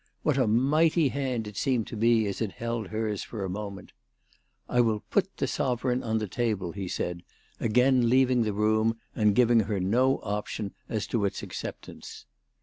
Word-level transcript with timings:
What 0.23 0.35
a 0.39 0.47
mighty 0.47 1.09
hand 1.09 1.45
it 1.45 1.55
seemed 1.57 1.85
to 1.89 1.95
be 1.95 2.25
as 2.25 2.41
it 2.41 2.53
held 2.53 2.87
hers 2.87 3.21
for 3.21 3.45
a 3.45 3.49
moment! 3.51 3.91
"I 4.67 4.81
will 4.81 5.01
put 5.11 5.37
the 5.37 5.45
sovereign 5.45 6.01
on 6.01 6.17
the 6.17 6.27
table," 6.27 6.71
he 6.71 6.87
said, 6.87 7.21
again 7.59 8.09
leaving 8.09 8.41
the 8.41 8.51
room 8.51 8.97
and 9.15 9.35
giving 9.35 9.59
her 9.59 9.79
no 9.79 10.17
option 10.23 10.73
as 10.89 11.05
to 11.05 11.25
its 11.25 11.43
acceptance. 11.43 12.25